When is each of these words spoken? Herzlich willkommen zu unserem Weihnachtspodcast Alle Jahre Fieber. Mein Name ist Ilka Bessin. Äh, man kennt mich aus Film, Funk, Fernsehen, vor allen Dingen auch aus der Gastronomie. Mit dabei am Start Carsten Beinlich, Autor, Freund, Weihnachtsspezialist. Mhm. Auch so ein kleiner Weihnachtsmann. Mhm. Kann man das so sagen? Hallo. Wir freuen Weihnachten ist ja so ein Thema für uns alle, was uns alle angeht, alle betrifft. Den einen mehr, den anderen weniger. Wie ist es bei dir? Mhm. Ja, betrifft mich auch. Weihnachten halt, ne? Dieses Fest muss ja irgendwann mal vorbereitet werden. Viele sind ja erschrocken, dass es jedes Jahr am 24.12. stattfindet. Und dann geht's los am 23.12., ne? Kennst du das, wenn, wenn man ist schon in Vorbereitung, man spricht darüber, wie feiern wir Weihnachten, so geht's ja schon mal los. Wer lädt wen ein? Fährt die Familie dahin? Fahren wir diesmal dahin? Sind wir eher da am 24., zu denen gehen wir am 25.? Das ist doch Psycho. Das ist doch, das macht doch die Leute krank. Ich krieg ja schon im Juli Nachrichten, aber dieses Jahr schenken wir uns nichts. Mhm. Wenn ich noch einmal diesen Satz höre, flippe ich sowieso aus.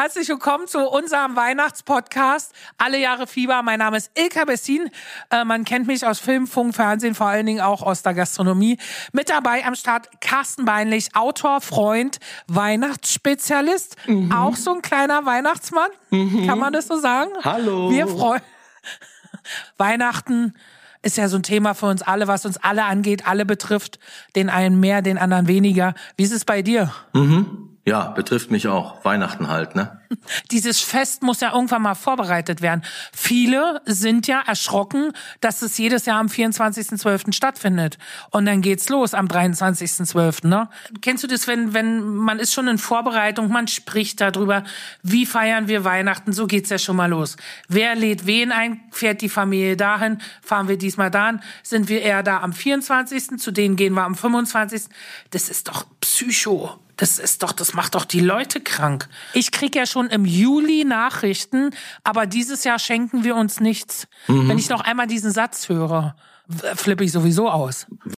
Herzlich 0.00 0.28
willkommen 0.28 0.68
zu 0.68 0.78
unserem 0.88 1.34
Weihnachtspodcast 1.34 2.54
Alle 2.78 3.00
Jahre 3.00 3.26
Fieber. 3.26 3.64
Mein 3.64 3.80
Name 3.80 3.96
ist 3.96 4.12
Ilka 4.16 4.44
Bessin. 4.44 4.90
Äh, 5.28 5.44
man 5.44 5.64
kennt 5.64 5.88
mich 5.88 6.06
aus 6.06 6.20
Film, 6.20 6.46
Funk, 6.46 6.76
Fernsehen, 6.76 7.16
vor 7.16 7.26
allen 7.26 7.46
Dingen 7.46 7.60
auch 7.60 7.82
aus 7.82 8.02
der 8.02 8.14
Gastronomie. 8.14 8.78
Mit 9.10 9.28
dabei 9.28 9.66
am 9.66 9.74
Start 9.74 10.20
Carsten 10.20 10.64
Beinlich, 10.64 11.16
Autor, 11.16 11.60
Freund, 11.60 12.20
Weihnachtsspezialist. 12.46 13.96
Mhm. 14.06 14.30
Auch 14.30 14.54
so 14.54 14.72
ein 14.72 14.82
kleiner 14.82 15.26
Weihnachtsmann. 15.26 15.90
Mhm. 16.10 16.46
Kann 16.46 16.60
man 16.60 16.72
das 16.72 16.86
so 16.86 16.96
sagen? 17.00 17.32
Hallo. 17.42 17.90
Wir 17.90 18.06
freuen 18.06 18.42
Weihnachten 19.78 20.54
ist 21.02 21.16
ja 21.16 21.28
so 21.28 21.38
ein 21.38 21.42
Thema 21.42 21.74
für 21.74 21.86
uns 21.86 22.02
alle, 22.02 22.28
was 22.28 22.46
uns 22.46 22.56
alle 22.56 22.84
angeht, 22.84 23.26
alle 23.26 23.44
betrifft. 23.44 23.98
Den 24.36 24.48
einen 24.48 24.78
mehr, 24.78 25.02
den 25.02 25.18
anderen 25.18 25.48
weniger. 25.48 25.94
Wie 26.16 26.22
ist 26.22 26.32
es 26.32 26.44
bei 26.44 26.62
dir? 26.62 26.94
Mhm. 27.14 27.67
Ja, 27.88 28.10
betrifft 28.10 28.50
mich 28.50 28.68
auch. 28.68 29.02
Weihnachten 29.02 29.48
halt, 29.48 29.74
ne? 29.74 29.98
Dieses 30.50 30.82
Fest 30.82 31.22
muss 31.22 31.40
ja 31.40 31.54
irgendwann 31.54 31.80
mal 31.80 31.94
vorbereitet 31.94 32.60
werden. 32.60 32.82
Viele 33.14 33.80
sind 33.86 34.26
ja 34.26 34.42
erschrocken, 34.46 35.12
dass 35.40 35.62
es 35.62 35.78
jedes 35.78 36.04
Jahr 36.04 36.20
am 36.20 36.26
24.12. 36.26 37.32
stattfindet. 37.32 37.96
Und 38.30 38.44
dann 38.44 38.60
geht's 38.60 38.90
los 38.90 39.14
am 39.14 39.26
23.12., 39.26 40.46
ne? 40.46 40.68
Kennst 41.00 41.24
du 41.24 41.28
das, 41.28 41.46
wenn, 41.46 41.72
wenn 41.72 42.04
man 42.04 42.38
ist 42.40 42.52
schon 42.52 42.68
in 42.68 42.76
Vorbereitung, 42.76 43.48
man 43.48 43.68
spricht 43.68 44.20
darüber, 44.20 44.64
wie 45.02 45.24
feiern 45.24 45.66
wir 45.66 45.82
Weihnachten, 45.84 46.34
so 46.34 46.46
geht's 46.46 46.68
ja 46.68 46.76
schon 46.76 46.96
mal 46.96 47.08
los. 47.08 47.38
Wer 47.68 47.94
lädt 47.94 48.26
wen 48.26 48.52
ein? 48.52 48.82
Fährt 48.90 49.22
die 49.22 49.30
Familie 49.30 49.78
dahin? 49.78 50.20
Fahren 50.42 50.68
wir 50.68 50.76
diesmal 50.76 51.10
dahin? 51.10 51.40
Sind 51.62 51.88
wir 51.88 52.02
eher 52.02 52.22
da 52.22 52.40
am 52.40 52.52
24., 52.52 53.38
zu 53.38 53.50
denen 53.50 53.76
gehen 53.76 53.94
wir 53.94 54.04
am 54.04 54.14
25.? 54.14 54.82
Das 55.30 55.48
ist 55.48 55.68
doch 55.68 55.86
Psycho. 56.08 56.70
Das 56.96 57.18
ist 57.18 57.42
doch, 57.42 57.52
das 57.52 57.74
macht 57.74 57.94
doch 57.94 58.04
die 58.04 58.20
Leute 58.20 58.60
krank. 58.60 59.08
Ich 59.34 59.52
krieg 59.52 59.76
ja 59.76 59.86
schon 59.86 60.08
im 60.08 60.24
Juli 60.24 60.84
Nachrichten, 60.84 61.70
aber 62.02 62.26
dieses 62.26 62.64
Jahr 62.64 62.78
schenken 62.78 63.24
wir 63.24 63.36
uns 63.36 63.60
nichts. 63.60 64.08
Mhm. 64.26 64.48
Wenn 64.48 64.58
ich 64.58 64.68
noch 64.68 64.80
einmal 64.80 65.06
diesen 65.06 65.30
Satz 65.30 65.68
höre, 65.68 66.16
flippe 66.74 67.04
ich 67.04 67.12
sowieso 67.12 67.50
aus. 67.50 67.86